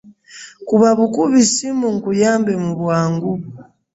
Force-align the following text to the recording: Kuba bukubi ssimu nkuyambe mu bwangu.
Kuba 0.67 0.87
bukubi 0.99 1.39
ssimu 1.47 1.87
nkuyambe 1.95 2.53
mu 2.63 2.71
bwangu. 2.79 3.31